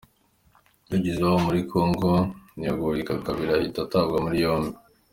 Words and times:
Yageze 0.91 1.17
iwabo 1.19 1.39
muri 1.47 1.59
Congo 1.71 2.11
ntiyagoheka 2.57 3.13
kabiri 3.25 3.51
ahita 3.53 3.79
atabwa 3.85 4.17
muri 4.25 4.37
yombi. 4.45 4.75